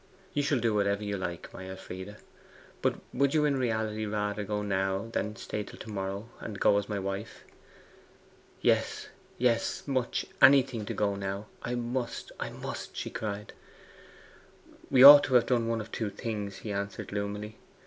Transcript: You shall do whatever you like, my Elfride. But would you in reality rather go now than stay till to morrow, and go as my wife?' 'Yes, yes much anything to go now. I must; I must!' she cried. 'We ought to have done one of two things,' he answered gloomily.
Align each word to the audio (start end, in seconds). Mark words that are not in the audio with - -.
You 0.33 0.41
shall 0.41 0.57
do 0.57 0.73
whatever 0.73 1.03
you 1.03 1.15
like, 1.15 1.53
my 1.53 1.69
Elfride. 1.69 2.15
But 2.81 2.95
would 3.13 3.35
you 3.35 3.45
in 3.45 3.55
reality 3.55 4.07
rather 4.07 4.43
go 4.43 4.63
now 4.63 5.09
than 5.13 5.35
stay 5.35 5.61
till 5.61 5.77
to 5.77 5.89
morrow, 5.91 6.27
and 6.39 6.59
go 6.59 6.79
as 6.79 6.89
my 6.89 6.97
wife?' 6.97 7.43
'Yes, 8.61 9.09
yes 9.37 9.87
much 9.87 10.25
anything 10.41 10.85
to 10.87 10.95
go 10.95 11.15
now. 11.15 11.45
I 11.61 11.75
must; 11.75 12.31
I 12.39 12.49
must!' 12.49 12.97
she 12.97 13.11
cried. 13.11 13.53
'We 14.89 15.03
ought 15.03 15.23
to 15.25 15.35
have 15.35 15.45
done 15.45 15.67
one 15.67 15.79
of 15.81 15.91
two 15.91 16.09
things,' 16.09 16.55
he 16.65 16.71
answered 16.71 17.09
gloomily. 17.09 17.57